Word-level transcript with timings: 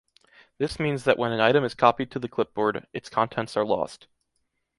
This 0.57 0.79
means 0.79 1.03
that 1.03 1.19
when 1.19 1.31
an 1.31 1.39
item 1.39 1.63
is 1.63 1.75
copied 1.75 2.09
to 2.09 2.17
the 2.17 2.27
clipboard, 2.27 2.87
its 2.91 3.07
contents 3.07 3.55
are 3.55 3.63
lost. 3.63 4.07